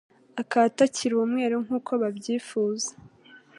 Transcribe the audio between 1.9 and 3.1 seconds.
babyifuza